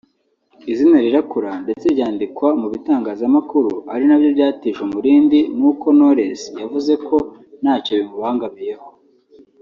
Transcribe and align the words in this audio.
izina 0.71 0.97
rirakura 1.05 1.51
ndetse 1.63 1.85
ryandikwa 1.93 2.47
mu 2.61 2.67
bitangazamakuru 2.73 3.71
ari 3.93 4.03
nabyo 4.07 4.29
byatije 4.35 4.79
umurindi 4.87 5.39
n’uko 5.57 5.85
Knowless 5.95 6.41
yavuze 6.61 6.93
ko 7.07 7.15
ntacyo 7.61 7.91
bimubangamiyeho 7.99 8.89